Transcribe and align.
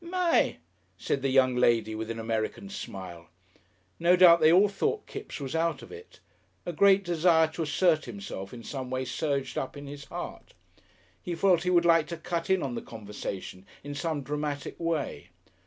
"My!" 0.03 0.57
said 0.97 1.21
the 1.21 1.29
young 1.29 1.55
lady, 1.55 1.93
with 1.93 2.09
an 2.09 2.17
American 2.17 2.69
smile. 2.69 3.27
No 3.99 4.15
doubt 4.15 4.41
they 4.41 4.51
all 4.51 4.67
thought 4.67 5.05
Kipps 5.05 5.39
was 5.39 5.55
out 5.55 5.83
of 5.83 5.91
it. 5.91 6.19
A 6.65 6.73
great 6.73 7.03
desire 7.03 7.45
to 7.49 7.61
assert 7.61 8.05
himself 8.05 8.51
in 8.51 8.63
some 8.63 8.89
way 8.89 9.05
surged 9.05 9.59
up 9.59 9.77
in 9.77 9.85
his 9.85 10.05
heart. 10.05 10.55
He 11.21 11.35
felt 11.35 11.61
he 11.61 11.69
would 11.69 11.85
like 11.85 12.07
to 12.07 12.17
cut 12.17 12.49
in 12.49 12.63
on 12.63 12.73
the 12.73 12.81
conversation 12.81 13.67
in 13.83 13.93
some 13.93 14.23
dramatic 14.23 14.79
way. 14.79 15.29